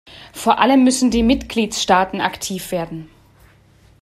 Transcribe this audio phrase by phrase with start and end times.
[0.33, 3.07] Vor allem müssen die Mitgliedstaaten aktiv werden.